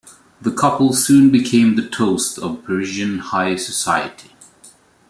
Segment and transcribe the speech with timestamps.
[0.41, 4.31] The couple soon became the toast of Parisian high society.